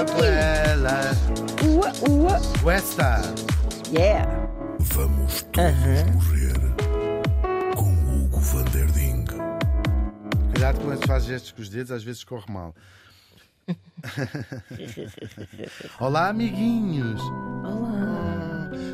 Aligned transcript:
abuela. 0.00 1.00
Ua, 1.64 1.92
ua. 2.10 2.40
Cuesta. 2.62 3.20
Yeah. 3.92 4.26
Vamos 4.94 5.42
todos 5.52 6.14
morrer 6.14 6.54
com 7.74 7.92
Hugo 8.24 8.40
van 8.40 8.64
der 8.64 8.86
Ding. 8.92 9.24
Cuidado 10.52 10.80
quando 10.80 11.06
faz 11.06 11.24
gestos 11.24 11.52
com 11.52 11.62
os 11.62 11.68
dedos, 11.68 11.90
às 11.92 12.02
vezes 12.02 12.24
corre 12.24 12.50
mal. 12.52 12.74
Olá, 16.00 16.28
amiguinhos. 16.28 17.20
Olá. 17.64 17.85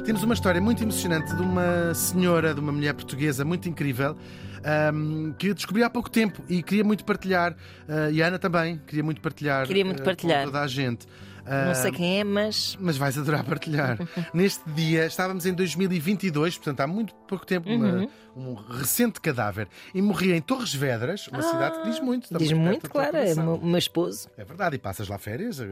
Temos 0.05 0.23
uma 0.25 0.35
história 0.35 0.61
muito 0.61 0.83
emocionante 0.83 1.35
de 1.35 1.43
uma 1.43 1.95
senhora, 1.95 2.53
de 2.53 2.61
uma 2.61 2.73
mulher 2.73 2.93
portuguesa 2.95 3.45
muito 3.45 3.69
incrível. 3.69 4.17
ahm, 4.65 5.33
que 5.39 5.49
eu 5.49 5.55
descobri 5.55 5.83
há 5.83 5.91
pouco 5.91 6.09
tempo 6.11 6.43
e 6.49 6.63
queria 6.63 6.85
muito 6.85 7.05
partilhar. 7.05 7.57
Ah, 7.89 8.11
e 8.11 8.23
a 8.23 8.27
Ana 8.29 8.39
também 8.39 8.81
queria 8.87 9.03
muito 9.03 9.21
partilhar. 9.21 9.67
Queria 9.67 9.85
muito 9.85 10.03
ah, 10.03 10.05
partilhar. 10.05 10.41
Com 10.45 10.47
toda 10.53 10.61
a 10.63 10.67
gente. 10.67 11.07
Não 11.45 11.75
sei 11.75 11.91
Ah, 11.91 11.95
quem 11.95 12.21
é, 12.21 12.25
mas. 12.25 12.77
mas 12.81 12.97
vais 12.97 13.19
adorar 13.19 13.45
partilhar. 13.45 13.99
Neste 14.33 14.63
dia, 14.71 15.07
estávamos 15.07 15.45
em 15.47 15.53
2022, 15.53 16.57
portanto 16.59 16.81
há 16.81 16.87
muito 16.87 17.13
pouco 17.27 17.45
tempo, 17.45 17.69
uma- 17.69 17.89
Uhum. 17.89 18.09
um 18.37 18.55
recente 18.55 19.21
cadáver. 19.21 19.67
E 19.93 20.01
morria 20.01 20.37
em 20.37 20.41
Torres 20.41 20.73
Vedras, 20.73 21.27
uma 21.29 21.43
cidade 21.43 21.81
que 21.83 21.91
diz 21.91 21.99
muito. 22.01 22.29
Ah, 22.33 22.39
Diz 22.39 22.53
muito, 22.53 22.83
da 22.83 22.89
tua 22.89 23.03
claro. 23.11 23.17
É 23.17 23.35
o 23.35 23.65
meu, 23.67 23.79
esposo. 23.79 24.29
É 24.39 24.45
verdade, 24.45 24.77
e 24.77 24.79
passas 24.79 25.09
lá 25.09 25.19
férias. 25.19 25.59
eh, 25.61 25.67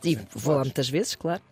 Tipo, 0.00 0.38
vou 0.38 0.54
lá 0.56 0.62
muitas 0.62 0.88
vezes, 0.88 1.16
claro. 1.16 1.42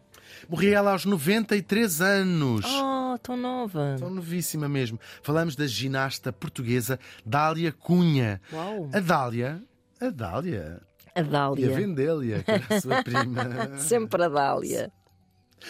Morria 0.49 0.77
ela 0.79 0.93
aos 0.93 1.05
93 1.05 2.01
anos. 2.01 2.65
Oh, 2.67 3.19
tão 3.19 3.37
nova. 3.37 3.97
Tão 3.99 4.11
novíssima 4.11 4.69
mesmo. 4.69 4.99
Falamos 5.23 5.57
da 5.57 5.67
ginasta 5.67 6.33
portuguesa 6.33 6.99
Dália 7.25 7.73
Cunha. 7.73 8.41
Uau. 8.53 8.91
A 8.93 9.01
Dália, 9.01 9.63
a 10.01 10.11
Dália 10.11 10.81
A 11.15 11.21
e 11.21 11.21
a 11.21 11.23
Dália. 11.23 11.71
Vendélia, 11.71 12.43
que 12.43 12.51
era 12.51 12.67
a 12.69 12.81
sua 12.81 13.03
prima. 13.05 13.79
Sempre 13.79 14.25
a 14.25 14.29
Dália. 14.29 14.93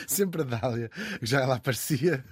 Sempre 0.06 0.42
a 0.42 0.44
Dália, 0.44 0.90
já 1.22 1.40
ela 1.40 1.56
aparecia. 1.56 2.24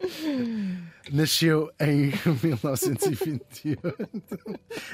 Nasceu 1.12 1.70
em 1.80 2.12
1928 2.42 3.94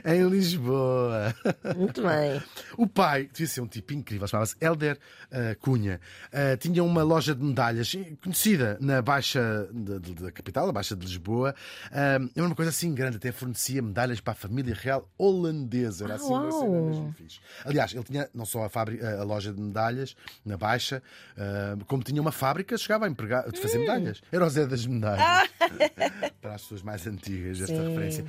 em 0.04 0.28
Lisboa. 0.28 1.34
Muito 1.76 2.02
bem. 2.02 2.42
O 2.76 2.86
pai, 2.86 3.24
que 3.24 3.32
devia 3.32 3.46
ser 3.46 3.60
um 3.62 3.66
tipo 3.66 3.92
incrível, 3.92 4.26
chamava-se 4.26 4.54
Helder 4.60 4.98
ah, 5.30 5.54
Cunha, 5.60 6.00
ah, 6.32 6.56
tinha 6.58 6.84
uma 6.84 7.02
loja 7.02 7.34
de 7.34 7.42
medalhas 7.42 7.92
conhecida 8.22 8.76
na 8.80 9.00
Baixa 9.00 9.68
da, 9.72 9.98
da 9.98 10.30
capital, 10.32 10.68
a 10.68 10.72
Baixa 10.72 10.94
de 10.94 11.06
Lisboa. 11.06 11.54
Ah, 11.90 12.18
é 12.36 12.42
uma 12.42 12.54
coisa 12.54 12.70
assim 12.70 12.94
grande, 12.94 13.16
até 13.16 13.32
fornecia 13.32 13.80
medalhas 13.80 14.20
para 14.20 14.32
a 14.32 14.36
família 14.36 14.74
real 14.74 15.08
holandesa. 15.16 16.04
Era 16.04 16.14
Ah, 16.14 16.16
assim 16.16 16.32
uma 16.32 16.52
cena 16.52 16.80
mesmo 16.82 17.12
fixe. 17.12 17.40
Aliás, 17.64 17.94
ele 17.94 18.04
tinha 18.04 18.28
não 18.34 18.44
só 18.44 18.64
a, 18.64 18.68
fábrica, 18.68 19.18
a 19.20 19.24
loja 19.24 19.52
de 19.52 19.60
medalhas 19.60 20.14
na 20.44 20.56
Baixa, 20.56 21.02
ah, 21.38 21.76
como 21.86 22.02
tinha 22.02 22.20
uma 22.20 22.32
fábrica, 22.32 22.76
chegava 22.76 23.06
a 23.06 23.08
empregar, 23.08 23.50
de 23.50 23.58
Hum. 23.58 23.62
fazer 23.62 23.78
medalhas. 23.78 24.20
Era 24.30 24.44
o 24.46 24.50
Zé 24.50 24.66
das 24.66 24.86
medalhas. 24.86 25.50
para 26.40 26.54
as 26.54 26.62
pessoas 26.62 26.82
mais 26.82 27.06
antigas, 27.06 27.60
esta. 27.60 27.74
Sim. 27.76 27.88
referência. 27.88 28.24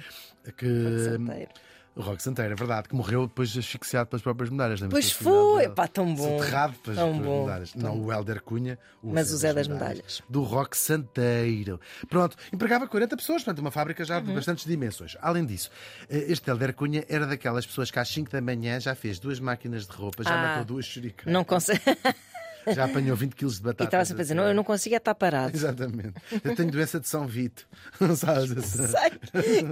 Que, 0.57 0.99
Santeiro. 1.05 1.51
o 1.95 2.01
Roque 2.01 2.21
Santeiro, 2.23 2.51
é 2.51 2.55
verdade, 2.55 2.89
que 2.89 2.95
morreu 2.95 3.27
depois 3.27 3.55
asfixiado 3.57 4.09
pelas 4.09 4.21
próprias 4.21 4.49
medalhas. 4.49 4.79
Pois 4.89 5.11
foi. 5.11 5.69
Pá, 5.69 5.87
tão 5.87 6.13
bom. 6.13 6.37
Soterrado 6.39 6.73
pelas, 6.79 6.97
Tão 6.99 7.11
pelas 7.13 7.25
bom. 7.25 7.45
medalhas. 7.45 7.75
Não 7.75 8.01
o 8.01 8.11
Helder 8.11 8.41
Cunha, 8.41 8.77
o 9.01 9.13
Mas 9.13 9.31
o 9.31 9.37
Zé 9.37 9.53
das 9.53 9.67
medalhas. 9.67 10.21
Do 10.27 10.43
Roque 10.43 10.77
Santeiro. 10.77 11.79
Pronto, 12.09 12.35
empregava 12.51 12.87
40 12.87 13.15
pessoas, 13.15 13.43
portanto, 13.43 13.59
uma 13.59 13.71
fábrica 13.71 14.03
já 14.03 14.17
Uhum. 14.17 14.23
de 14.25 14.33
bastantes 14.33 14.65
dimensões. 14.65 15.15
Além 15.21 15.45
disso, 15.45 15.69
eh, 16.09 16.25
este 16.27 16.49
Helder 16.49 16.73
Cunha 16.73 17.05
era 17.07 17.25
daquelas 17.25 17.65
pessoas 17.65 17.89
que 17.89 17.99
às 17.99 18.09
5 18.09 18.29
da 18.31 18.41
manhã 18.41 18.79
já 18.79 18.93
fez 18.95 19.17
duas 19.19 19.39
máquinas 19.39 19.87
de 19.87 19.93
roupa, 19.95 20.23
já 20.23 20.31
Ah. 20.33 20.47
matou 20.49 20.65
duas 20.65 20.85
churicas, 20.85 21.31
Não 21.31 21.43
consigo. 21.45 21.79
já 22.73 22.85
apanhou 22.85 23.15
20 23.15 23.35
quilos 23.35 23.55
de 23.55 23.61
E 23.61 23.63
batata. 23.65 23.83
estava 23.85 24.05
sempre 24.05 24.21
a 24.21 24.23
dizer, 24.23 24.33
não, 24.35 24.43
eu 24.47 24.53
não 24.53 24.63
consigo 24.63 24.95
é 24.95 24.97
estar 24.97 25.15
parado. 25.15 25.55
Exatamente. 25.55 26.13
Eu 26.43 26.55
tenho 26.55 26.71
doença 26.71 26.99
de 26.99 27.07
São 27.07 27.27
Vito. 27.27 27.67
Não 27.99 28.15
sabes 28.15 28.51
essa? 28.57 28.87
Sei. 28.87 29.09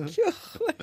Que 0.08 0.22
horror. 0.24 0.76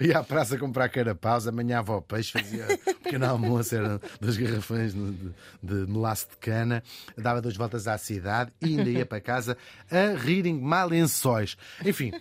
Ia 0.00 0.18
à 0.20 0.24
praça 0.24 0.56
comprar 0.56 0.88
carapaus, 0.88 1.46
amanhava 1.48 1.92
ao 1.92 2.00
peixe, 2.00 2.32
fazia 2.32 2.66
um 2.86 2.94
pequeno 3.02 3.26
almoço, 3.26 3.74
eram 3.74 4.00
dois 4.20 4.36
garrafões 4.36 4.94
de, 4.94 5.10
de, 5.10 5.32
de 5.62 5.74
melaço 5.92 6.28
de 6.30 6.36
cana, 6.36 6.82
dava 7.18 7.42
duas 7.42 7.56
voltas 7.56 7.88
à 7.88 7.98
cidade 7.98 8.52
e 8.62 8.66
ainda 8.78 8.88
ia 8.88 9.04
para 9.04 9.20
casa 9.20 9.56
a 9.90 10.16
rirem 10.16 10.54
mal 10.54 10.88
lençóis. 10.88 11.56
Enfim. 11.84 12.12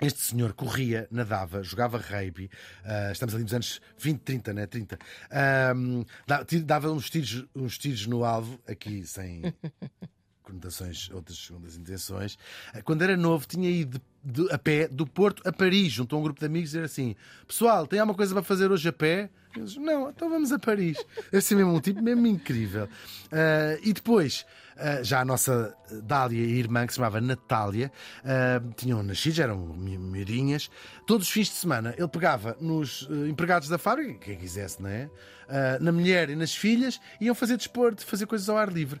Este 0.00 0.20
senhor 0.20 0.52
corria, 0.54 1.06
nadava, 1.10 1.62
jogava 1.62 1.98
rugby, 1.98 2.50
ah, 2.84 3.12
estamos 3.12 3.32
ali 3.34 3.44
nos 3.44 3.54
anos 3.54 3.80
20, 3.96 4.20
30, 4.22 4.52
né? 4.52 4.66
30. 4.66 4.98
Ahm, 5.30 6.02
da- 6.26 6.44
dava 6.64 6.90
uns 6.90 7.08
tiros, 7.08 7.46
uns 7.54 7.78
tiros 7.78 8.04
no 8.06 8.24
alvo, 8.24 8.58
aqui 8.66 9.06
sem 9.06 9.42
conotações, 10.42 11.08
outras 11.10 11.38
segundas 11.38 11.76
intenções. 11.76 12.36
Quando 12.84 13.02
era 13.02 13.16
novo, 13.16 13.46
tinha 13.46 13.70
ido 13.70 14.00
de- 14.24 14.50
a 14.52 14.58
pé 14.58 14.88
do 14.88 15.06
Porto 15.06 15.42
a 15.46 15.52
Paris, 15.52 15.92
junto 15.92 16.14
a 16.16 16.18
um 16.18 16.22
grupo 16.22 16.40
de 16.40 16.46
amigos, 16.46 16.70
e 16.70 16.72
dizer 16.74 16.84
assim: 16.84 17.14
Pessoal, 17.46 17.86
tem 17.86 17.98
alguma 18.00 18.16
coisa 18.16 18.32
para 18.34 18.42
fazer 18.42 18.70
hoje 18.70 18.88
a 18.88 18.92
pé? 18.92 19.30
Eles, 19.56 19.76
não, 19.76 20.10
então 20.10 20.28
vamos 20.28 20.50
a 20.50 20.58
Paris. 20.58 20.96
Assim 21.32 21.54
mesmo, 21.54 21.74
um 21.74 21.80
tipo 21.80 22.02
mesmo 22.02 22.26
incrível. 22.26 22.88
Ah, 23.30 23.78
e 23.84 23.92
depois, 23.92 24.44
ah, 24.76 25.00
já 25.04 25.20
a 25.20 25.24
nossa 25.24 25.72
Dália 26.02 26.40
e 26.44 26.58
irmã, 26.58 26.84
que 26.84 26.92
se 26.92 26.96
chamava 26.96 27.20
Natália, 27.20 27.92
ah, 28.24 28.60
tinham 28.76 29.00
nascido, 29.04 29.40
eram 29.40 29.56
mi- 29.58 29.96
mirinhas. 29.96 30.68
Todos 31.06 31.28
os 31.28 31.32
fins 31.32 31.46
de 31.50 31.54
semana 31.54 31.94
ele 31.96 32.08
pegava 32.08 32.56
nos 32.60 33.08
empregados 33.30 33.68
da 33.68 33.78
fábrica, 33.78 34.14
quem 34.14 34.36
quisesse, 34.36 34.82
não 34.82 34.88
é? 34.90 35.08
Na 35.80 35.92
mulher 35.92 36.30
e 36.30 36.34
nas 36.34 36.52
filhas, 36.52 36.98
iam 37.20 37.34
fazer 37.34 37.56
desporto, 37.56 38.04
fazer 38.04 38.26
coisas 38.26 38.48
ao 38.48 38.56
ar 38.58 38.72
livre. 38.72 39.00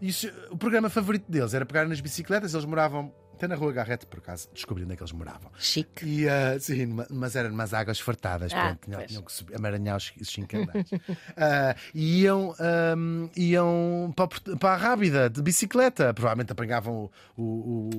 Isso- 0.00 0.30
o 0.50 0.56
programa 0.56 0.88
favorito 0.88 1.30
deles 1.30 1.52
era 1.52 1.66
pegar 1.66 1.86
nas 1.86 2.00
bicicletas, 2.00 2.54
eles 2.54 2.64
moravam 2.64 3.12
até 3.36 3.48
na 3.48 3.54
Rua 3.54 3.72
Garrete, 3.72 4.06
por 4.06 4.18
acaso, 4.18 4.48
descobri 4.52 4.84
onde 4.84 4.92
é 4.94 4.96
que 4.96 5.02
eles 5.02 5.12
moravam. 5.12 5.50
Chique. 5.58 6.04
E, 6.06 6.28
ah, 6.28 6.58
sim, 6.58 6.96
mas 7.10 7.36
eram 7.36 7.50
umas 7.50 7.74
águas 7.74 7.98
fartadas, 8.00 8.52
Ah, 8.54 8.76
pronto, 8.80 9.06
tinham, 9.06 9.22
que 9.22 9.32
subir, 9.32 9.54
amaranhar 9.56 9.96
os, 9.96 10.12
cinco 10.24 10.56
andares. 10.56 10.90
Ah, 11.36 11.74
e 11.94 12.22
iam, 12.22 12.54
ahm, 12.58 13.28
iam 13.36 14.12
para, 14.16 14.28
para 14.58 14.74
a 14.74 14.76
Rábida 14.76 15.28
de 15.28 15.42
bicicleta, 15.42 16.12
provavelmente 16.14 16.52
apanhavam 16.52 17.10
o, 17.36 17.42
o, 17.42 17.90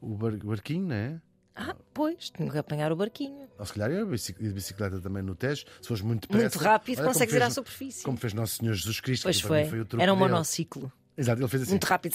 o, 0.00 0.12
o 0.12 0.16
bar- 0.16 0.36
barquinho, 0.44 0.86
não 0.88 0.94
é? 0.94 1.20
Ah, 1.56 1.76
pois, 1.92 2.30
tenho 2.30 2.50
que 2.50 2.58
apanhar 2.58 2.90
o 2.90 2.96
barquinho. 2.96 3.46
Ou 3.58 3.64
se 3.64 3.72
calhar 3.72 3.90
ia 3.92 4.04
de 4.04 4.52
bicicleta 4.52 5.00
também 5.00 5.22
no 5.22 5.36
Tejo, 5.36 5.64
se 5.80 5.86
fores 5.86 6.02
muito 6.02 6.22
depressa. 6.22 6.58
Muito 6.58 6.58
rápido, 6.68 6.98
Olha 6.98 7.08
consegues 7.08 7.34
ir 7.34 7.42
à 7.42 7.50
superfície. 7.50 8.02
Como 8.02 8.16
fez 8.18 8.34
Nosso 8.34 8.56
Senhor 8.56 8.74
Jesus 8.74 9.00
Cristo, 9.00 9.22
Pois 9.24 9.40
que 9.40 9.46
foi. 9.46 9.64
foi 9.66 9.80
o 9.80 9.84
truque 9.84 10.02
Era 10.02 10.12
um 10.12 10.16
monociclo. 10.16 10.90
Exato, 11.16 11.40
ele 11.40 11.48
fez 11.48 11.62
assim. 11.62 11.70
Muito 11.72 11.84
rápido. 11.84 12.12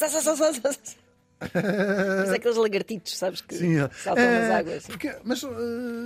Mas 1.41 2.29
é 2.31 2.35
aqueles 2.35 2.57
lagartitos, 2.57 3.17
sabes? 3.17 3.41
Que 3.41 3.55
Sim, 3.55 3.79
ele- 3.79 3.89
saltam 3.94 4.23
Eh, 4.23 4.39
nas 4.41 4.51
águas. 4.59 4.85
porque- 4.88 5.16
mas, 5.23 5.44
eh, 5.44 5.47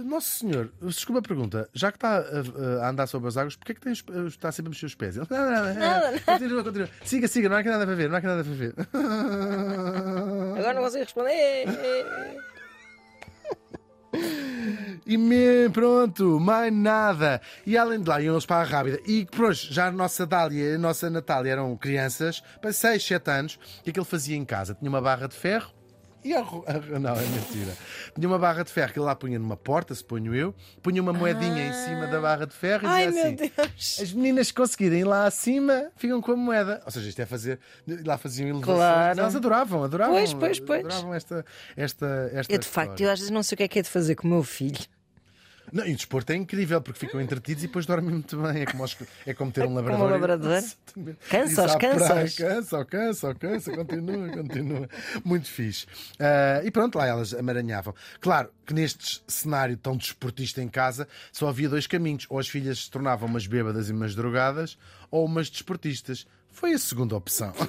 Nosso 0.05 0.29
Senhor, 0.39 0.71
desculpa 0.81 1.19
a 1.19 1.21
pergunta, 1.23 1.69
já 1.73 1.91
que 1.91 1.97
está 1.97 2.17
a, 2.19 2.85
a 2.85 2.89
andar 2.89 3.07
sobre 3.07 3.27
as 3.29 3.37
águas, 3.37 3.55
porquê 3.55 3.71
é 3.71 3.75
que 3.75 3.89
está 4.27 4.51
sempre 4.51 4.69
a 4.69 4.71
mexer 4.71 4.85
os 4.85 4.95
pés? 4.95 5.17
Ele, 5.17 5.25
não, 5.29 5.37
não, 5.37 5.51
não, 5.65 5.73
Nada, 5.73 6.11
não. 6.11 6.19
Continua, 6.19 6.63
continua. 6.63 6.89
Siga, 7.03 7.27
siga, 7.27 7.49
não 7.49 7.55
há 7.57 7.59
aqui 7.59 7.69
nada 7.69 7.85
para 7.85 7.95
ver, 7.95 8.07
não 8.09 8.15
há 8.15 8.17
aqui 8.19 8.27
nada 8.27 8.43
para 8.43 8.53
ver. 8.53 8.73
Agora 10.57 10.73
não 10.73 10.83
consigo 10.83 11.03
responder. 11.03 11.65
E 15.05 15.17
me, 15.17 15.69
pronto, 15.69 16.39
mais 16.39 16.71
nada. 16.71 17.41
E 17.65 17.77
além 17.77 18.01
de 18.01 18.07
lá, 18.07 18.21
iam 18.21 18.33
eles 18.33 18.45
para 18.45 18.61
a 18.61 18.63
Rábida. 18.63 18.99
E 19.05 19.25
pronto, 19.25 19.53
já 19.53 19.87
a 19.87 19.91
nossa 19.91 20.25
Dália 20.25 20.71
e 20.71 20.75
a 20.75 20.77
nossa 20.77 21.09
Natália 21.09 21.51
eram 21.51 21.75
crianças, 21.75 22.41
para 22.61 22.71
6, 22.71 23.03
7 23.03 23.31
anos. 23.31 23.55
O 23.79 23.83
que 23.83 23.89
é 23.89 23.93
que 23.93 23.99
ele 23.99 24.05
fazia 24.05 24.37
em 24.37 24.45
casa? 24.45 24.73
Tinha 24.73 24.89
uma 24.89 25.01
barra 25.01 25.27
de 25.27 25.35
ferro. 25.35 25.73
E 26.23 26.33
a, 26.33 26.39
a- 26.39 26.99
não, 26.99 27.15
é 27.15 27.25
mentira. 27.25 27.73
Tinha 28.15 28.27
uma 28.27 28.39
barra 28.39 28.63
de 28.63 28.71
ferro 28.71 28.93
que 28.93 28.99
ele 28.99 29.05
lá 29.05 29.15
punha 29.15 29.37
numa 29.37 29.57
porta, 29.57 29.93
suponho 29.93 30.33
eu, 30.33 30.53
punha 30.81 31.01
uma 31.01 31.11
moedinha 31.13 31.67
em 31.67 31.73
cima 31.73 32.07
da 32.07 32.21
barra 32.21 32.45
de 32.45 32.53
ferro 32.53 32.83
e 32.85 32.87
Ai, 32.89 33.07
dizia 33.07 33.23
meu 33.23 33.33
assim: 33.33 33.51
Deus. 33.55 33.99
As 34.01 34.13
meninas 34.13 34.47
que 34.51 34.55
conseguirem 34.57 34.99
ir 35.01 35.03
lá 35.03 35.25
acima 35.25 35.91
ficam 35.95 36.21
com 36.21 36.31
a 36.31 36.35
moeda. 36.35 36.81
Ou 36.85 36.91
seja, 36.91 37.09
isto 37.09 37.19
é 37.21 37.25
fazer. 37.25 37.59
Lá 38.05 38.17
faziam 38.17 38.47
elevações. 38.49 38.77
Claro. 38.77 39.19
Elas 39.19 39.35
adoravam, 39.35 39.83
adoravam. 39.83 40.15
Pois, 40.15 40.33
pois, 40.33 40.59
pois. 40.59 40.85
Adoravam 40.85 41.13
esta. 41.13 41.45
esta, 41.75 42.31
esta 42.33 42.53
Eu, 42.53 42.57
de 42.59 42.67
facto, 42.67 42.89
história. 42.91 43.05
eu 43.05 43.11
às 43.13 43.19
vezes 43.19 43.31
não 43.31 43.43
sei 43.43 43.55
o 43.55 43.57
que 43.57 43.63
é 43.63 43.67
que 43.67 43.79
é 43.79 43.81
de 43.81 43.89
fazer 43.89 44.15
com 44.15 44.27
o 44.27 44.31
meu 44.31 44.43
filho. 44.43 44.79
Não, 45.71 45.85
e 45.85 45.93
o 45.93 45.95
desporto 45.95 46.31
é 46.31 46.35
incrível 46.35 46.81
porque 46.81 46.99
ficam 46.99 47.19
entretidos 47.21 47.63
e 47.63 47.67
depois 47.67 47.85
dormem 47.85 48.11
muito 48.11 48.37
bem. 48.37 48.61
É 48.61 48.65
como, 48.65 48.85
é 49.25 49.33
como 49.33 49.51
ter 49.51 49.61
um 49.61 49.67
Como 49.67 49.75
labrador. 49.77 50.07
um 50.07 50.11
labrador. 50.11 50.63
Cansa-os, 51.29 51.75
cansa-os. 51.75 52.35
Cansa, 52.35 52.85
cansa, 52.85 53.35
cansa, 53.35 53.71
continua, 53.71 54.27
continua. 54.37 54.89
Muito 55.23 55.47
fixe. 55.49 55.87
Ah, 56.19 56.61
e 56.63 56.69
pronto, 56.69 56.97
lá 56.97 57.07
elas 57.07 57.33
amaranhavam. 57.33 57.95
Claro 58.19 58.49
que 58.65 58.73
neste 58.73 59.21
cenário 59.27 59.75
tão 59.77 59.95
desportista 59.97 60.61
em 60.61 60.67
casa 60.67 61.07
só 61.31 61.47
havia 61.47 61.69
dois 61.69 61.87
caminhos. 61.87 62.25
Ou 62.29 62.39
as 62.39 62.47
filhas 62.47 62.79
se 62.83 62.91
tornavam 62.91 63.27
umas 63.27 63.47
bêbadas 63.47 63.89
e 63.89 63.93
umas 63.93 64.13
drogadas, 64.15 64.77
ou 65.09 65.25
umas 65.25 65.49
desportistas. 65.49 66.27
Foi 66.53 66.73
a 66.73 66.79
segunda 66.79 67.15
opção. 67.15 67.51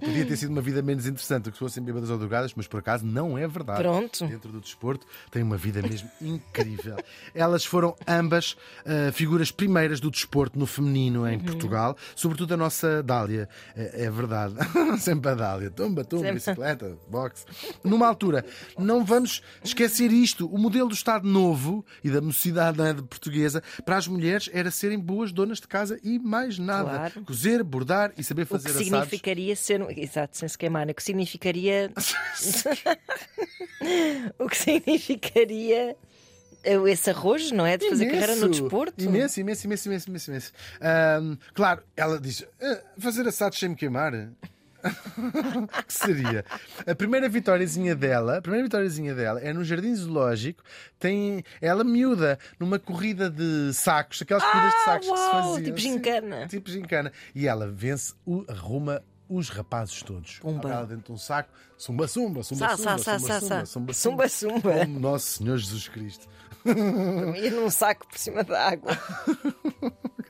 Podia 0.00 0.24
ter 0.24 0.36
sido 0.36 0.50
uma 0.50 0.62
vida 0.62 0.80
menos 0.80 1.04
interessante 1.04 1.44
do 1.44 1.50
que 1.50 1.56
se 1.56 1.64
fossem 1.64 1.82
bêbadas 1.82 2.08
ou 2.10 2.16
drogadas, 2.16 2.54
mas 2.54 2.66
por 2.68 2.78
acaso 2.78 3.04
não 3.04 3.36
é 3.36 3.46
verdade. 3.46 3.82
Pronto. 3.82 4.24
Dentro 4.26 4.52
do 4.52 4.60
desporto 4.60 5.04
tem 5.30 5.42
uma 5.42 5.56
vida 5.56 5.82
mesmo 5.82 6.08
incrível. 6.22 6.96
Elas 7.34 7.64
foram 7.64 7.96
ambas 8.06 8.56
ah, 8.86 9.10
figuras 9.12 9.50
primeiras 9.50 9.98
do 9.98 10.10
desporto 10.10 10.56
no 10.58 10.66
feminino 10.66 11.28
em 11.28 11.40
Portugal, 11.40 11.96
sobretudo 12.14 12.54
a 12.54 12.56
nossa 12.56 13.02
Dália. 13.02 13.48
É, 13.74 14.04
é 14.04 14.10
verdade. 14.10 14.54
Sempre 15.00 15.32
a 15.32 15.34
Dália. 15.34 15.70
Tumba, 15.70 16.04
tumba, 16.04 16.22
Sempre. 16.22 16.34
bicicleta, 16.36 16.96
boxe. 17.10 17.44
Numa 17.82 18.06
altura, 18.06 18.44
não 18.78 19.04
vamos 19.04 19.42
esquecer 19.62 20.12
isto. 20.12 20.46
O 20.46 20.56
modelo 20.56 20.88
do 20.88 20.94
Estado 20.94 21.28
Novo 21.28 21.84
e 22.02 22.10
da 22.10 22.20
mocidade 22.20 22.80
é, 22.80 22.94
portuguesa 22.94 23.62
para 23.84 23.96
as 23.96 24.06
mulheres 24.06 24.48
era 24.52 24.70
serem 24.70 24.98
boas 24.98 25.32
donas 25.32 25.60
de 25.60 25.66
casa 25.66 25.95
e 26.02 26.18
mais 26.18 26.58
nada. 26.58 26.90
Claro. 26.90 27.22
Cozer, 27.24 27.62
bordar 27.64 28.12
e 28.16 28.24
saber 28.24 28.42
O 28.42 28.46
fazer 28.46 28.64
que 28.64 28.70
assados. 28.70 28.86
significaria 28.88 29.56
ser. 29.56 29.82
um- 29.82 29.90
Exato, 29.90 30.36
sem 30.36 30.48
se 30.48 30.58
queimar, 30.58 30.88
o 30.88 30.94
que 30.94 31.02
significaria. 31.02 31.90
o 34.38 34.48
que 34.48 34.56
significaria 34.56 35.96
esse 36.88 37.10
arrojo, 37.10 37.54
não 37.54 37.64
é? 37.64 37.76
De 37.76 37.88
fazer 37.88 38.06
carreira 38.06 38.34
no 38.36 38.46
Imenso. 38.46 38.60
desporto. 38.62 39.04
Imenso, 39.04 39.40
imenso, 39.40 39.66
imenso, 39.66 39.88
imenso, 39.88 40.08
imenso. 40.10 40.30
imenso. 40.30 40.52
Ahm, 40.80 41.36
claro, 41.54 41.82
ela 41.96 42.18
diz: 42.20 42.44
"Ah, 42.60 42.80
fazer 42.98 43.26
assados 43.28 43.58
sem 43.58 43.68
me 43.68 43.76
queimar. 43.76 44.12
que 45.86 45.92
seria? 45.92 46.44
A 46.86 46.94
primeira 46.94 47.28
vitóriazinha 47.28 47.94
dela, 47.94 48.38
a 48.38 48.42
primeira 48.42 48.64
vitóriazinha 48.66 49.14
dela 49.14 49.40
é 49.40 49.52
no 49.52 49.64
Jardim 49.64 49.94
Zoológico, 49.94 50.62
tem 50.98 51.44
ela 51.60 51.84
miúda, 51.84 52.38
numa 52.58 52.78
corrida 52.78 53.28
de 53.30 53.72
sacos, 53.74 54.22
aquelas 54.22 54.44
corridas 54.44 54.72
de 54.74 54.84
sacos 54.84 55.08
que 55.10 55.16
se 55.16 55.22
Ah, 55.22 55.32
uau, 55.34 55.42
faziam. 55.54 55.64
tipo 55.64 55.78
gincana. 55.78 56.46
Tipo 56.48 56.70
gincana. 56.70 57.12
E 57.34 57.46
ela 57.46 57.66
vence, 57.68 58.14
o, 58.24 58.44
arruma 58.48 59.02
os 59.28 59.48
rapazes 59.48 60.02
todos. 60.02 60.38
Pumba. 60.38 60.84
Dentro 60.86 61.06
de 61.06 61.12
um 61.12 61.18
saco, 61.18 61.50
sumba, 61.76 62.06
sumba, 62.06 62.42
sumba, 62.44 62.68
Sá, 62.68 62.76
sumba, 62.76 62.98
sá, 62.98 63.18
sumba, 63.18 63.40
sá, 63.40 63.40
sumba, 63.40 63.66
sumba, 63.66 63.92
Sumba, 63.94 64.28
sumba. 64.28 64.78
Como 64.84 65.00
Nosso 65.00 65.38
Senhor 65.38 65.58
Jesus 65.58 65.88
Cristo. 65.88 66.28
E 67.36 67.50
num 67.50 67.70
saco 67.70 68.08
por 68.08 68.18
cima 68.18 68.42
da 68.42 68.70
água. 68.70 68.90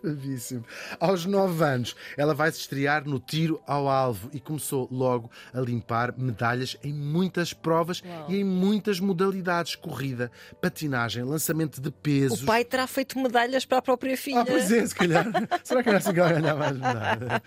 Gravíssimo. 0.07 0.65
Aos 1.01 1.27
9 1.27 1.65
anos, 1.65 1.97
ela 2.17 2.33
vai 2.33 2.51
se 2.53 2.61
estrear 2.61 3.05
no 3.05 3.19
tiro 3.19 3.61
ao 3.67 3.89
alvo 3.89 4.31
e 4.33 4.39
começou 4.39 4.89
logo 4.91 5.31
a 5.53 5.61
limpar 5.61 6.15
medalhas 6.17 6.77
em 6.85 6.93
muitas 6.93 7.53
provas 7.53 8.03
e 8.29 8.37
em 8.37 8.45
muitas 8.45 9.01
modalidades: 9.01 9.75
corrida, 9.75 10.31
patinagem, 10.61 11.25
lançamento 11.25 11.81
de 11.81 11.91
pesos. 11.91 12.43
O 12.43 12.47
pai 12.47 12.65
terá 12.65 12.87
feito 12.87 13.19
medalhas 13.19 13.65
para 13.65 13.79
a 13.79 13.83
própria 13.83 14.17
filha. 14.17 14.43
Ah, 14.43 14.47
pois 14.47 14.71
é, 14.71 14.87
se 14.87 14.95
calhar. 14.95 15.27
Será 15.65 15.83
que 15.83 15.89
era 15.89 15.99
assim 15.99 16.13
que 16.13 16.21
ela 16.21 16.33
ganhava 16.33 16.59
mais 16.59 16.79
nada? 16.79 17.43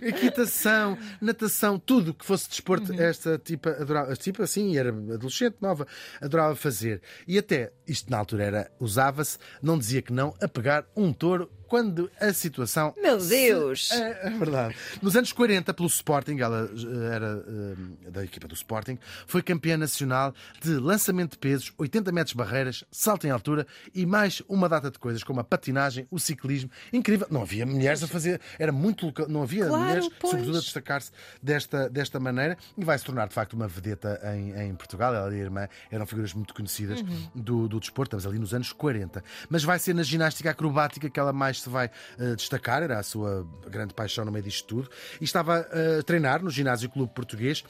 Equitação, 0.00 0.96
natação, 1.20 1.78
tudo 1.78 2.14
que 2.14 2.24
fosse 2.24 2.48
desporto, 2.48 2.92
esta 2.94 3.38
tipa 3.38 3.70
adorava. 3.70 4.14
Tipo 4.16 4.42
assim, 4.42 4.76
era 4.76 4.88
adolescente, 4.88 5.56
nova, 5.60 5.86
adorava 6.20 6.56
fazer. 6.56 7.02
E 7.26 7.38
até, 7.38 7.72
isto 7.86 8.10
na 8.10 8.18
altura 8.18 8.44
era, 8.44 8.70
usava-se, 8.80 9.38
não 9.62 9.78
dizia 9.78 10.00
que 10.00 10.12
não, 10.12 10.34
a 10.40 10.48
pegar 10.70 10.86
um 10.94 11.12
touro 11.12 11.50
quando 11.70 12.10
a 12.20 12.32
situação. 12.32 12.92
Meu 13.00 13.20
se- 13.20 13.28
Deus! 13.28 13.92
É, 13.92 14.26
é 14.26 14.30
verdade. 14.30 14.74
Nos 15.00 15.14
anos 15.16 15.32
40, 15.32 15.72
pelo 15.72 15.88
Sporting, 15.88 16.38
ela 16.40 16.68
eh, 16.74 17.14
era 17.14 17.44
eh, 17.46 18.10
da 18.10 18.24
equipa 18.24 18.48
do 18.48 18.54
Sporting, 18.54 18.98
foi 19.24 19.40
campeã 19.40 19.76
nacional 19.76 20.34
de 20.60 20.70
lançamento 20.74 21.30
de 21.32 21.38
pesos, 21.38 21.72
80 21.78 22.10
metros 22.10 22.32
de 22.32 22.36
barreiras, 22.38 22.84
salto 22.90 23.24
em 23.26 23.30
altura 23.30 23.64
e 23.94 24.04
mais 24.04 24.42
uma 24.48 24.68
data 24.68 24.90
de 24.90 24.98
coisas, 24.98 25.22
como 25.22 25.38
a 25.38 25.44
patinagem, 25.44 26.08
o 26.10 26.18
ciclismo. 26.18 26.68
Incrível. 26.92 27.28
Não 27.30 27.42
havia 27.42 27.64
mulheres 27.64 28.02
a 28.02 28.08
fazer, 28.08 28.40
era 28.58 28.72
muito 28.72 29.06
local, 29.06 29.28
não 29.28 29.42
havia 29.44 29.66
Claro, 29.66 29.82
mulheres, 29.84 30.08
pois. 30.18 30.32
sobretudo 30.32 30.58
a 30.58 30.60
destacar-se 30.60 31.12
desta, 31.40 31.88
desta 31.88 32.18
maneira 32.18 32.58
e 32.76 32.84
vai 32.84 32.98
se 32.98 33.04
tornar 33.04 33.28
de 33.28 33.34
facto 33.34 33.52
uma 33.52 33.68
vedeta 33.68 34.20
em, 34.34 34.50
em 34.60 34.74
Portugal. 34.74 35.14
Ela 35.14 35.32
e 35.32 35.40
a 35.40 35.44
irmã 35.44 35.68
eram 35.88 36.04
figuras 36.04 36.34
muito 36.34 36.52
conhecidas 36.52 37.00
Uhum. 37.00 37.28
do, 37.34 37.68
do 37.68 37.78
desporto, 37.78 38.16
estamos 38.16 38.26
ali 38.26 38.38
nos 38.40 38.52
anos 38.52 38.72
40. 38.72 39.22
Mas 39.48 39.62
vai 39.62 39.78
ser 39.78 39.94
na 39.94 40.02
ginástica 40.02 40.50
acrobática 40.50 41.08
que 41.08 41.20
ela 41.20 41.32
mais 41.32 41.59
se 41.60 41.68
vai 41.68 41.90
eh, 42.18 42.34
destacar, 42.34 42.82
era 42.82 42.98
a 42.98 43.02
sua 43.02 43.46
grande 43.68 43.94
paixão 43.94 44.24
no 44.24 44.32
meio 44.32 44.44
disto 44.44 44.66
tudo, 44.66 44.90
e 45.20 45.24
estava 45.24 45.66
eh, 45.72 45.98
a 46.00 46.02
treinar 46.02 46.42
no 46.42 46.50
Ginásio 46.50 46.88
Clube 46.88 47.12
Português. 47.14 47.64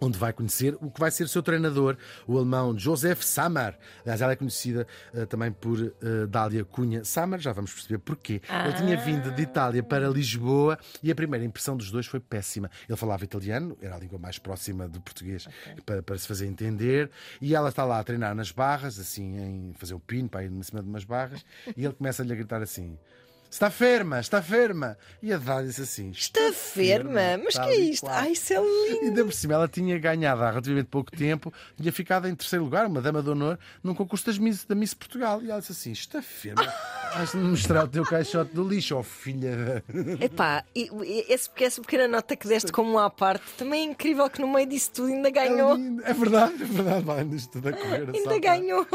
Onde 0.00 0.18
vai 0.18 0.32
conhecer 0.32 0.76
o 0.80 0.90
que 0.90 1.00
vai 1.00 1.10
ser 1.10 1.24
o 1.24 1.28
seu 1.28 1.42
treinador, 1.42 1.96
o 2.26 2.36
alemão 2.36 2.78
Josef 2.78 3.24
Samar. 3.24 3.78
Aliás, 4.02 4.20
ela 4.20 4.32
é 4.32 4.36
conhecida 4.36 4.86
eh, 5.14 5.24
também 5.24 5.50
por 5.50 5.80
eh, 5.80 6.26
Dália 6.28 6.64
Cunha 6.64 7.02
Samar, 7.04 7.40
já 7.40 7.52
vamos 7.52 7.72
perceber 7.72 7.98
porquê. 7.98 8.42
Ele 8.64 8.74
tinha 8.74 8.96
vindo 8.96 9.30
de 9.34 9.42
Itália 9.42 9.82
para 9.82 10.08
Lisboa 10.08 10.78
e 11.02 11.10
a 11.10 11.14
primeira 11.14 11.44
impressão 11.44 11.76
dos 11.76 11.90
dois 11.90 12.06
foi 12.06 12.20
péssima. 12.20 12.70
Ele 12.88 12.96
falava 12.96 13.24
italiano, 13.24 13.76
era 13.80 13.96
a 13.96 13.98
língua 13.98 14.18
mais 14.18 14.38
próxima 14.38 14.86
do 14.86 15.00
português 15.00 15.48
para, 15.86 16.02
para 16.02 16.18
se 16.18 16.28
fazer 16.28 16.46
entender, 16.46 17.10
e 17.40 17.54
ela 17.54 17.70
está 17.70 17.84
lá 17.84 17.98
a 17.98 18.04
treinar 18.04 18.34
nas 18.34 18.50
barras, 18.50 18.98
assim, 18.98 19.36
em 19.38 19.74
fazer 19.74 19.94
o 19.94 20.00
pino 20.00 20.28
para 20.28 20.44
ir 20.44 20.50
em 20.50 20.62
cima 20.62 20.82
de 20.82 20.88
umas 20.88 21.04
barras, 21.04 21.44
e 21.76 21.84
ele 21.84 21.94
começa-lhe 21.94 22.32
a 22.32 22.36
gritar 22.36 22.60
assim. 22.62 22.98
Está 23.56 23.70
ferma, 23.70 24.20
está 24.20 24.42
ferma. 24.42 24.98
E 25.22 25.32
a 25.32 25.38
Dália 25.38 25.68
disse 25.68 25.80
assim: 25.80 26.10
Está 26.10 26.52
ferma? 26.52 27.38
Mas 27.42 27.54
que 27.54 27.64
é 27.64 27.74
isto? 27.74 28.06
Ai, 28.06 28.32
isso 28.32 28.52
é 28.52 28.56
lindo. 28.58 29.04
E 29.04 29.08
ainda 29.08 29.24
por 29.24 29.32
cima, 29.32 29.54
ela 29.54 29.66
tinha 29.66 29.98
ganhado 29.98 30.42
há 30.42 30.50
relativamente 30.50 30.88
pouco 30.88 31.10
tempo, 31.10 31.50
tinha 31.74 31.90
ficado 31.90 32.28
em 32.28 32.34
terceiro 32.34 32.66
lugar, 32.66 32.86
uma 32.86 33.00
dama 33.00 33.22
de 33.22 33.30
honor, 33.30 33.58
num 33.82 33.94
concurso 33.94 34.26
das 34.26 34.36
Miss, 34.36 34.66
da 34.66 34.74
Miss 34.74 34.92
Portugal. 34.92 35.42
E 35.42 35.50
ela 35.50 35.58
disse 35.58 35.72
assim: 35.72 35.92
Está 35.92 36.20
firme, 37.06 37.18
vais-me 37.18 37.42
mostrar 37.50 37.84
o 37.84 37.88
teu 37.88 38.04
caixote 38.04 38.54
do 38.54 38.66
lixo, 38.66 38.96
ó 38.96 39.02
filha. 39.02 39.82
da-" 39.88 40.24
Epá, 40.24 40.64
e- 40.74 40.90
e 41.04 41.32
esse, 41.32 41.48
essa 41.56 41.80
pequena 41.80 42.08
nota 42.08 42.36
que 42.36 42.46
deste 42.48 42.72
como 42.72 42.98
à 42.98 43.08
parte 43.10 43.44
também 43.56 43.80
é 43.88 43.90
incrível 43.90 44.28
que 44.30 44.40
no 44.40 44.48
meio 44.52 44.68
disso 44.68 44.90
tudo 44.92 45.08
ainda 45.08 45.30
ganhou. 45.30 45.76
É 46.04 46.12
verdade, 46.12 46.54
é 46.62 46.66
verdade, 46.66 47.04
vai 47.04 47.24
tudo 47.52 47.68
a 47.68 47.72
correr. 47.72 48.10
Ainda 48.14 48.38
ganhou. 48.38 48.86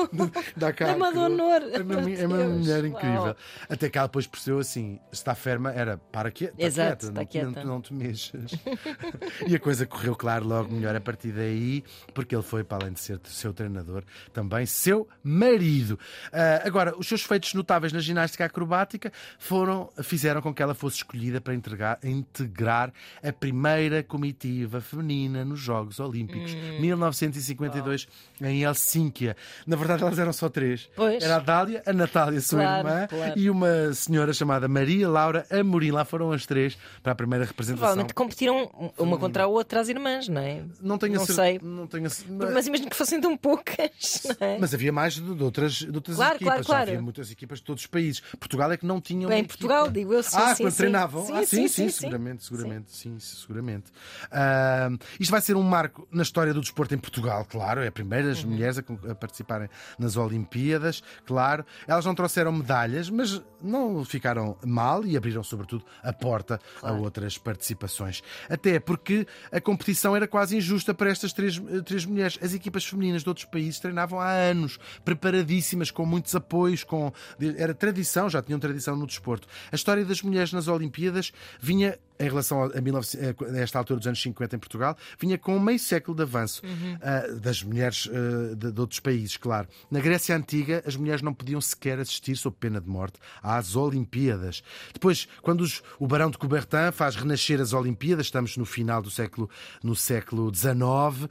Dá 0.56 0.74
cá 0.74 0.88
Dama 0.88 1.08
a 1.08 1.12
de 1.12 1.16
coroa. 1.18 1.30
honor. 1.31 1.62
É 1.72 1.81
uma, 1.81 2.12
é 2.12 2.28
uma 2.28 2.38
mulher 2.58 2.84
uau. 2.84 2.86
incrível. 2.88 3.36
Até 3.69 3.90
que 3.90 3.98
ela 3.98 4.08
depois 4.08 4.28
percebeu 4.28 4.60
assim: 4.60 5.00
está 5.12 5.36
ferma, 5.36 5.72
era 5.72 5.98
para 5.98 6.31
quieta, 6.31 6.54
está 6.57 6.66
Exato, 6.68 6.90
quieta, 6.90 7.06
está 7.07 7.19
não, 7.22 7.28
quieta. 7.28 7.64
Não, 7.66 7.74
não 7.75 7.81
te 7.81 7.94
mexas. 7.94 8.52
e 9.48 9.56
a 9.56 9.60
coisa 9.60 9.86
correu, 9.86 10.16
claro, 10.16 10.46
logo 10.48 10.72
melhor 10.74 10.96
a 10.96 11.02
partir 11.02 11.31
daí, 11.31 11.84
porque 12.14 12.36
ele 12.36 12.44
foi, 12.44 12.64
para 12.64 12.84
além 12.84 12.94
de 12.94 13.00
ser 13.00 13.19
seu 13.25 13.54
treinador, 13.54 14.04
também 14.34 14.66
seu 14.66 15.07
marido. 15.24 15.98
Ah, 16.31 16.62
agora, 16.66 16.96
os 16.98 17.07
seus 17.07 17.22
feitos 17.24 17.54
notáveis 17.54 17.92
na 18.01 18.06
ginástica 18.06 18.45
acrobática 18.45 19.12
foram, 19.39 19.89
fizeram 20.03 20.42
com 20.42 20.53
que 20.53 20.62
ela 20.62 20.74
fosse 20.74 20.98
escolhida 20.98 21.39
para 21.39 21.53
integrar, 21.53 22.00
integrar 22.03 22.92
a 23.24 23.31
primeira 23.31 24.01
comitiva 24.03 24.81
feminina 24.81 25.45
nos 25.45 25.59
Jogos 25.59 26.00
Olímpicos, 26.00 26.51
Hum. 26.53 26.80
1952, 26.81 28.07
em 28.42 28.63
Helsínquia. 28.63 29.35
Na 29.68 29.76
verdade, 29.76 30.02
elas 30.04 30.18
eram 30.19 30.33
só 30.33 30.49
três. 30.49 30.90
Pois. 30.95 31.23
Era 31.23 31.35
a 31.37 31.40
Dália, 31.40 31.83
a 31.85 31.94
Natália, 31.94 32.42
sua 32.42 32.59
Claro, 32.61 32.87
irmã, 32.87 33.07
claro. 33.07 33.33
e 33.40 33.49
uma 33.49 33.94
senhora 33.94 34.33
chamada 34.33 34.68
Maria 34.68 35.07
Laura 35.07 35.45
Amorim. 35.52 35.92
Lá 35.92 36.04
foram 36.04 36.31
as 36.31 36.45
três 36.45 36.78
para 37.04 37.11
a 37.11 37.16
primeira 37.16 37.45
representação. 37.45 37.80
Provavelmente 37.87 38.14
competiram 38.14 38.92
uma 38.97 39.18
contra 39.18 39.44
a 39.44 39.47
outra 39.47 39.80
as 39.80 39.90
irmãs, 39.90 40.28
não 40.28 40.42
é? 40.42 40.64
Não 40.81 40.97
tenho 40.97 41.16
a 41.16 41.18
não 41.18 41.26
cer- 41.26 41.35
sei. 41.35 41.59
Não 41.61 41.87
tenho 41.87 42.07
a 42.07 42.09
cer- 42.09 42.28
Mas 42.31 42.68
imagino 42.68 42.90
que 42.90 42.95
fossem 42.95 43.19
tão 43.21 43.35
poucas, 43.37 44.23
não 44.40 44.47
é? 44.47 44.57
Mas 44.59 44.73
havia 44.73 44.92
mais 44.92 45.14
de, 45.16 45.21
de 45.35 45.44
outras, 45.44 45.73
de 45.73 45.92
outras 45.95 46.16
Claro, 46.16 46.35
equipas. 46.35 46.47
claro, 46.54 46.64
Já 46.64 46.68
claro. 46.68 46.90
havia 46.90 47.02
muitas 47.02 47.31
equipas 47.31 47.59
de 47.59 47.66
todos 47.66 47.83
os 47.83 47.87
países. 47.92 48.21
Portugal 48.40 48.71
é 48.71 48.78
que 48.78 48.86
não 48.86 49.00
tinha 49.00 49.21
uma 49.28 49.30
Bem, 49.30 49.42
em 49.42 49.45
Portugal, 49.45 49.81
equipa. 49.86 49.94
digo 50.00 50.14
eu, 50.14 50.24
sim, 50.24 50.38
Ah, 50.38 50.56
sim, 50.56 50.64
quando 50.64 50.71
sim. 50.71 50.78
treinavam? 50.78 51.26
Sim, 51.26 51.33
ah, 51.38 51.45
sim, 51.45 51.68
sim, 51.68 51.90
seguramente, 51.90 52.44
seguramente, 52.44 52.92
sim, 52.92 53.19
seguramente. 53.19 53.92
Ah, 54.31 54.90
isto 55.19 55.30
vai 55.31 55.42
ser 55.42 55.56
um 55.56 55.64
marco 55.64 56.07
na 56.12 56.24
história 56.24 56.54
do 56.54 56.62
desporto 56.62 56.95
em 56.95 56.98
Portugal, 56.98 57.45
claro. 57.45 57.81
É 57.81 57.88
a 57.88 57.92
primeira 57.92 58.26
Uhum. 58.28 58.31
as 58.31 58.44
mulheres 58.44 58.78
a, 58.80 58.83
a 59.12 59.16
participarem 59.16 59.69
nas 60.00 60.16
Olimpíadas, 60.18 61.04
claro. 61.26 61.66
Elas 61.88 62.06
não 62.06 62.16
trouxeram 62.16 62.52
medalhas, 62.52 63.10
mas 63.10 63.42
não 63.62 64.04
ficaram 64.06 64.57
mal 64.66 65.06
e 65.06 65.18
abriram, 65.18 65.44
sobretudo, 65.44 65.86
a 66.04 66.14
porta 66.14 66.60
a 66.81 66.92
outras 66.94 67.38
participações. 67.38 68.21
Até 68.50 68.80
porque 68.80 69.28
a 69.52 69.60
competição 69.60 70.16
era 70.16 70.28
quase 70.28 70.56
injusta 70.57 70.94
para 70.94 71.10
estas 71.10 71.33
três, 71.33 71.57
eh, 71.69 71.81
três 71.81 72.06
mulheres. 72.06 72.38
As 72.42 72.54
equipas 72.54 72.86
femininas 72.86 73.24
de 73.24 73.30
outros 73.30 73.45
países 73.45 73.80
treinavam 73.80 74.19
há 74.19 74.30
anos, 74.31 74.80
preparadíssimas, 75.04 75.92
com 75.92 76.06
muitos 76.06 76.33
apoios, 76.36 76.83
com 76.83 77.12
era 77.57 77.74
tradição, 77.81 78.30
já 78.30 78.44
tinham 78.44 78.59
tradição 78.59 78.95
no 78.95 79.07
desporto. 79.07 79.47
A 79.71 79.76
história 79.76 80.06
das 80.06 80.21
mulheres 80.21 80.54
nas 80.54 80.68
Olimpíadas 80.68 81.33
vinha 81.59 81.97
em 82.21 82.30
relação 82.30 82.63
a, 82.63 82.68
19, 82.68 83.07
a 83.18 83.57
esta 83.57 83.80
altura 83.80 83.99
dos 83.99 84.07
anos 84.07 84.21
50 84.21 84.56
em 84.56 84.59
Portugal, 84.59 84.95
vinha 85.19 85.37
com 85.37 85.59
meio 85.59 85.80
século 85.80 86.16
de 86.16 86.23
avanço 86.23 86.61
uh, 86.63 87.40
das 87.40 87.63
mulheres 87.63 88.06
uh, 88.06 88.56
de, 88.56 88.71
de, 88.71 88.80
outros 88.80 88.99
países, 88.99 89.37
claro. 89.37 89.68
Na 89.90 89.99
Grécia 89.99 90.35
Antiga, 90.35 90.83
as 90.85 90.95
mulheres 90.95 91.21
não 91.21 91.33
podiam 91.33 91.59
sequer 91.59 91.99
assistir, 91.99 92.35
sob 92.35 92.56
pena 92.59 92.80
de 92.80 92.87
morte, 92.87 93.19
às 93.42 93.75
Olimpíadas. 93.75 94.63
Depois, 94.94 95.28
quando 95.42 95.61
os, 95.61 95.81
o 95.99 96.07
Barão 96.07 96.30
de 96.30 96.37
Coubertin 96.37 96.92
faz 96.94 97.16
renascer 97.16 97.59
as 97.59 97.73
Olimpíadas, 97.73 98.28
estamos 98.28 98.56
no 98.56 98.66
final 98.66 99.01
do 99.01 99.09
século, 99.09 99.49
no 99.83 99.95
século 99.95 100.54
XIX, 100.54 100.75
uh, 100.75 101.28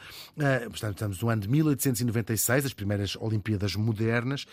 portanto, 0.70 0.94
estamos 0.94 1.22
no 1.22 1.28
ano 1.28 1.42
de 1.42 1.48
1896, 1.48 2.66
as 2.66 2.72
primeiras 2.72 3.16
Olimpíadas 3.16 3.76
modernas 3.76 4.46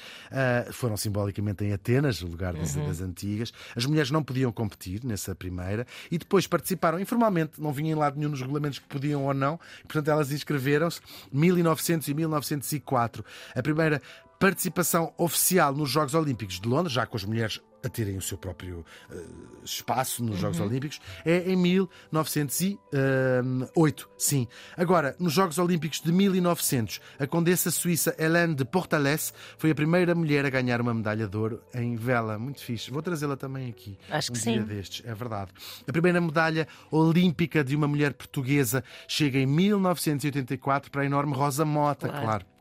foram 0.71 0.95
simbolicamente 0.95 1.63
em 1.63 1.73
Atenas, 1.73 2.21
o 2.21 2.27
lugar 2.27 2.53
das, 2.53 2.75
uhum. 2.75 2.87
das 2.87 3.01
antigas. 3.01 3.51
As 3.75 3.85
mulheres 3.85 4.11
não 4.11 4.23
podiam 4.23 4.51
competir 4.51 5.03
nessa 5.03 5.33
primeira 5.33 5.85
e 6.11 6.19
depois 6.27 6.45
participaram. 6.45 6.99
Informalmente, 6.99 7.59
não 7.59 7.71
vinham 7.71 7.97
em 7.97 7.99
lado 7.99 8.17
nenhum 8.17 8.31
nos 8.31 8.41
regulamentos 8.41 8.79
que 8.79 8.87
podiam 8.87 9.23
ou 9.23 9.33
não, 9.33 9.59
e, 9.79 9.83
portanto 9.83 10.09
elas 10.09 10.31
inscreveram-se. 10.31 10.99
1900 11.31 12.07
e 12.07 12.13
1904. 12.13 13.25
A 13.55 13.63
primeira 13.63 14.01
participação 14.37 15.13
oficial 15.17 15.73
nos 15.73 15.89
Jogos 15.89 16.13
Olímpicos 16.13 16.59
de 16.59 16.67
Londres, 16.67 16.93
já 16.93 17.05
com 17.05 17.17
as 17.17 17.23
mulheres 17.23 17.61
a 17.87 17.89
terem 17.89 18.15
o 18.17 18.21
seu 18.21 18.37
próprio 18.37 18.85
uh, 19.09 19.63
espaço 19.63 20.21
nos 20.23 20.37
Jogos 20.37 20.59
uhum. 20.59 20.67
Olímpicos, 20.67 21.01
é 21.25 21.51
em 21.51 21.55
1908. 21.55 24.09
Sim. 24.17 24.47
Agora, 24.75 25.15
nos 25.19 25.31
Jogos 25.33 25.57
Olímpicos 25.57 26.01
de 26.01 26.11
1900, 26.11 26.99
a 27.17 27.25
condessa 27.25 27.71
suíça 27.71 28.13
Hélène 28.17 28.55
de 28.55 28.65
Portales 28.65 29.33
foi 29.57 29.71
a 29.71 29.75
primeira 29.75 30.13
mulher 30.13 30.45
a 30.45 30.49
ganhar 30.49 30.81
uma 30.81 30.93
medalha 30.93 31.27
de 31.27 31.35
ouro 31.35 31.59
em 31.73 31.95
vela. 31.95 32.37
Muito 32.37 32.61
fixe. 32.61 32.91
Vou 32.91 33.01
trazê-la 33.01 33.35
também 33.35 33.67
aqui. 33.69 33.97
Acho 34.09 34.31
um 34.31 34.35
que 34.35 34.41
dia 34.41 34.61
sim. 34.61 34.67
destes, 34.67 35.03
é 35.05 35.15
verdade. 35.15 35.51
A 35.87 35.91
primeira 35.91 36.21
medalha 36.21 36.67
olímpica 36.91 37.63
de 37.63 37.75
uma 37.75 37.87
mulher 37.87 38.13
portuguesa 38.13 38.83
chega 39.07 39.39
em 39.39 39.45
1984 39.45 40.91
para 40.91 41.01
a 41.01 41.05
enorme 41.05 41.33
Rosa 41.33 41.63
Mota, 41.65 42.09
claro. 42.09 42.23
claro. 42.23 42.56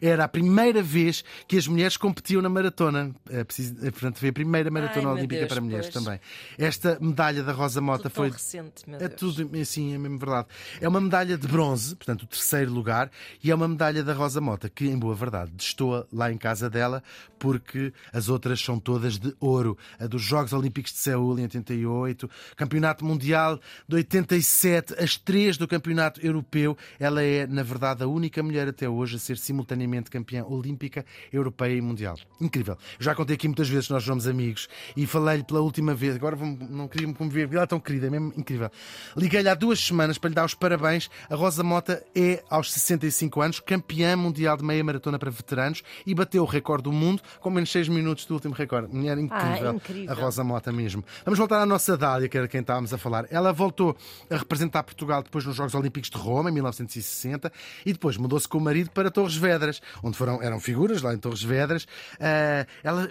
Era 0.00 0.24
a 0.24 0.28
primeira 0.28 0.82
vez 0.82 1.24
que 1.46 1.56
as 1.56 1.66
mulheres 1.66 1.96
competiam 1.96 2.40
na 2.42 2.48
maratona. 2.48 3.14
É 3.30 3.40
é, 3.40 3.90
portanto, 3.90 4.18
foi 4.18 4.28
a 4.28 4.32
primeira 4.32 4.70
maratona 4.70 5.08
Ai, 5.08 5.14
olímpica 5.14 5.40
Deus, 5.40 5.48
para 5.52 5.60
mulheres 5.60 5.88
pois. 5.90 6.04
também. 6.04 6.20
Esta 6.58 6.98
medalha 7.00 7.42
da 7.42 7.52
Rosa 7.52 7.80
Mota 7.80 8.04
tudo 8.04 8.12
foi. 8.14 8.30
recente, 8.30 8.88
meu 8.88 8.96
É 8.96 9.08
Deus. 9.08 9.14
tudo 9.20 9.58
assim, 9.60 9.94
é 9.94 9.98
mesmo 9.98 10.18
verdade. 10.18 10.48
É 10.80 10.88
uma 10.88 11.00
medalha 11.00 11.36
de 11.36 11.46
bronze, 11.46 11.94
portanto, 11.96 12.22
o 12.22 12.26
terceiro 12.26 12.72
lugar, 12.72 13.10
e 13.42 13.50
é 13.50 13.54
uma 13.54 13.68
medalha 13.68 14.02
da 14.02 14.12
Rosa 14.12 14.40
Mota, 14.40 14.68
que, 14.68 14.86
em 14.86 14.98
boa 14.98 15.14
verdade, 15.14 15.50
destoa 15.54 16.06
lá 16.12 16.30
em 16.32 16.36
casa 16.38 16.68
dela, 16.68 17.02
porque 17.38 17.92
as 18.12 18.28
outras 18.28 18.60
são 18.60 18.78
todas 18.78 19.18
de 19.18 19.34
ouro. 19.40 19.76
A 19.98 20.06
dos 20.06 20.22
Jogos 20.22 20.52
Olímpicos 20.52 20.92
de 20.92 20.98
Seul 20.98 21.38
em 21.38 21.42
88, 21.42 22.28
Campeonato 22.56 23.04
Mundial 23.04 23.60
de 23.86 23.96
87, 23.96 24.94
as 25.02 25.16
três 25.16 25.56
do 25.56 25.66
Campeonato 25.68 26.24
Europeu. 26.24 26.76
Ela 26.98 27.22
é, 27.22 27.46
na 27.46 27.62
verdade, 27.62 28.02
a 28.02 28.06
única 28.06 28.42
mulher 28.42 28.68
até 28.68 28.88
hoje 28.88 29.16
a 29.16 29.18
ser 29.18 29.38
simultaneamente 29.38 29.67
campeã 30.10 30.44
olímpica, 30.44 31.04
europeia 31.32 31.74
e 31.76 31.80
mundial. 31.80 32.16
Incrível. 32.40 32.76
Eu 32.98 33.04
já 33.04 33.14
contei 33.14 33.34
aqui 33.34 33.48
muitas 33.48 33.68
vezes 33.68 33.86
que 33.86 33.92
nós 33.92 34.04
somos 34.04 34.26
amigos 34.26 34.68
e 34.96 35.06
falei-lhe 35.06 35.44
pela 35.44 35.60
última 35.60 35.94
vez, 35.94 36.14
agora 36.16 36.36
não 36.36 36.88
queria 36.88 37.06
me 37.08 37.14
comover, 37.14 37.48
ela 37.52 37.62
é 37.62 37.66
tão 37.66 37.80
querida, 37.80 38.06
é 38.06 38.10
mesmo 38.10 38.32
incrível. 38.36 38.70
Liguei-lhe 39.16 39.48
há 39.48 39.54
duas 39.54 39.80
semanas 39.80 40.18
para 40.18 40.28
lhe 40.28 40.34
dar 40.34 40.44
os 40.44 40.54
parabéns. 40.54 41.10
A 41.28 41.34
Rosa 41.34 41.62
Mota 41.62 42.04
é, 42.14 42.42
aos 42.50 42.72
65 42.72 43.40
anos, 43.40 43.60
campeã 43.60 44.16
mundial 44.16 44.56
de 44.56 44.64
meia 44.64 44.82
maratona 44.84 45.18
para 45.18 45.30
veteranos 45.30 45.82
e 46.06 46.14
bateu 46.14 46.42
o 46.42 46.46
recorde 46.46 46.84
do 46.84 46.92
mundo 46.92 47.22
com 47.40 47.50
menos 47.50 47.70
6 47.70 47.88
minutos 47.88 48.24
do 48.26 48.34
último 48.34 48.54
recorde. 48.54 48.94
Mulher 48.94 49.18
incrível, 49.18 49.70
Ah, 49.70 49.74
incrível. 49.74 50.10
a 50.12 50.14
Rosa 50.14 50.44
Mota 50.44 50.72
mesmo. 50.72 51.04
Vamos 51.24 51.38
voltar 51.38 51.60
à 51.60 51.66
nossa 51.66 51.96
Dália, 51.96 52.28
que 52.28 52.36
era 52.38 52.46
quem 52.48 52.60
estávamos 52.60 52.92
a 52.94 52.98
falar. 52.98 53.26
Ela 53.30 53.52
voltou 53.52 53.96
a 54.30 54.36
representar 54.36 54.82
Portugal 54.82 55.22
depois 55.22 55.44
nos 55.44 55.56
Jogos 55.56 55.74
Olímpicos 55.74 56.10
de 56.10 56.16
Roma, 56.16 56.50
em 56.50 56.52
1960, 56.52 57.52
e 57.84 57.92
depois 57.92 58.16
mudou-se 58.16 58.46
com 58.48 58.58
o 58.58 58.60
marido 58.60 58.90
para 58.90 59.10
Torres 59.10 59.34
Vedras, 59.36 59.47
onde 60.02 60.16
foram, 60.16 60.42
eram 60.42 60.60
figuras 60.60 61.02
lá 61.02 61.14
em 61.14 61.18
Torres 61.18 61.42
Vedras. 61.42 61.86
Ah, 62.20 62.66
ela 62.82 63.10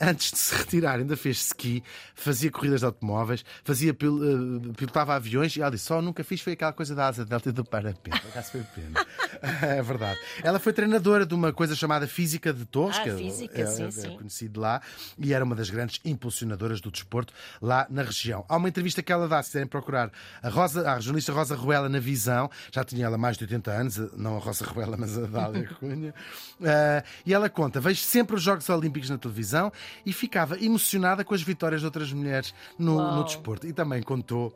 antes 0.00 0.30
de 0.32 0.38
se 0.38 0.54
retirar, 0.54 0.98
ainda 0.98 1.16
fez 1.16 1.38
ski, 1.46 1.82
fazia 2.14 2.50
corridas 2.50 2.80
de 2.80 2.86
automóveis, 2.86 3.44
fazia 3.64 3.92
pil- 3.94 4.20
eh, 4.22 4.72
pilotava 4.76 5.14
aviões 5.14 5.56
e 5.56 5.60
ela 5.62 5.70
disse: 5.70 5.84
só 5.86 6.00
nunca 6.02 6.22
fiz 6.24 6.40
foi 6.40 6.52
aquela 6.54 6.72
coisa 6.72 6.94
da 6.94 7.08
asa 7.08 7.24
delta 7.24 7.48
e 7.48 7.52
do 7.52 7.64
parapente. 7.64 8.16
Acaso 8.28 8.52
foi 8.52 8.62
pena. 8.74 9.04
É 9.62 9.82
verdade. 9.82 10.18
Ela 10.42 10.58
foi 10.58 10.72
treinadora 10.72 11.26
de 11.26 11.34
uma 11.34 11.52
coisa 11.52 11.74
chamada 11.74 12.06
Física 12.06 12.52
de 12.52 12.64
Torres, 12.64 12.96
Ah, 12.98 13.08
é- 13.08 13.16
Física, 13.16 13.60
é, 13.60 13.66
sim, 13.66 13.84
é 13.84 13.90
sim. 13.90 14.16
conhecido 14.16 14.58
lá, 14.60 14.80
e 15.18 15.34
era 15.34 15.44
uma 15.44 15.54
das 15.54 15.68
grandes 15.68 16.00
impulsionadoras 16.04 16.80
do 16.80 16.90
desporto 16.90 17.32
lá 17.60 17.86
na 17.90 18.02
região. 18.02 18.44
Há 18.48 18.56
uma 18.56 18.68
entrevista 18.68 19.02
que 19.02 19.12
ela 19.12 19.28
dá, 19.28 19.42
se 19.42 19.50
quiserem 19.50 19.68
procurar, 19.68 20.10
a, 20.42 20.48
Rosa, 20.48 20.90
a 20.90 20.98
jornalista 21.00 21.32
Rosa 21.32 21.54
Ruela 21.56 21.88
na 21.90 21.98
Visão, 22.00 22.50
já 22.72 22.82
tinha 22.84 23.04
ela 23.04 23.18
mais 23.18 23.36
de 23.36 23.44
80 23.44 23.70
anos, 23.70 23.96
não 24.16 24.36
a 24.36 24.40
Rosa 24.40 24.64
Ruela, 24.64 24.96
mas 24.96 25.18
a 25.18 25.26
Dália 25.26 25.68
Cunha, 25.78 26.14
Ah, 26.62 27.04
e 27.26 27.34
ela 27.34 27.50
conta: 27.50 27.80
vejo 27.80 28.00
sempre 28.00 28.36
os 28.36 28.42
Jogos 28.42 28.68
Olímpicos 28.70 29.10
na 29.10 29.18
televisão 29.18 29.53
e 30.04 30.12
ficava 30.12 30.58
emocionada 30.62 31.24
com 31.24 31.34
as 31.34 31.42
vitórias 31.42 31.80
de 31.80 31.86
outras 31.86 32.12
mulheres 32.12 32.54
no, 32.78 33.16
no 33.16 33.24
desporto. 33.24 33.66
E 33.66 33.72
também 33.72 34.02
contou. 34.02 34.52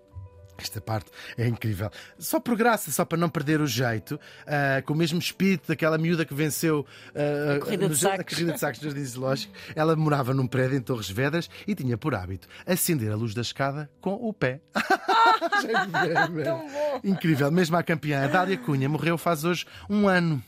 Esta 0.60 0.80
parte 0.80 1.08
é 1.36 1.46
incrível. 1.46 1.88
Só 2.18 2.40
por 2.40 2.56
graça, 2.56 2.90
só 2.90 3.04
para 3.04 3.16
não 3.16 3.28
perder 3.28 3.60
o 3.60 3.66
jeito, 3.66 4.18
ah, 4.44 4.82
com 4.82 4.92
o 4.92 4.96
mesmo 4.96 5.16
espírito 5.16 5.68
daquela 5.68 5.96
miúda 5.96 6.24
que 6.24 6.34
venceu 6.34 6.84
ah, 7.14 7.54
A 7.54 7.60
corrida 7.60 7.86
no 7.86 7.94
a 7.94 7.96
sacos. 7.96 8.34
corrida 8.34 8.52
de 8.54 8.58
sacos 8.58 8.80
no 8.82 8.90
Jardim 8.90 9.04
Zoológico. 9.04 9.52
Ela 9.76 9.94
morava 9.94 10.34
num 10.34 10.48
prédio 10.48 10.76
em 10.76 10.80
Torres 10.80 11.08
Vedras 11.08 11.48
e 11.64 11.76
tinha 11.76 11.96
por 11.96 12.12
hábito 12.12 12.48
acender 12.66 13.12
a 13.12 13.14
luz 13.14 13.34
da 13.34 13.42
escada 13.42 13.88
com 14.00 14.14
o 14.14 14.32
pé. 14.32 14.60
Tão 16.44 16.68
bom. 16.68 17.00
Incrível, 17.04 17.52
mesmo 17.52 17.76
a 17.76 17.82
campeã, 17.84 18.24
a 18.24 18.26
Dália 18.26 18.56
Cunha, 18.58 18.88
morreu 18.88 19.16
faz 19.16 19.44
hoje 19.44 19.64
um 19.88 20.08
ano. 20.08 20.42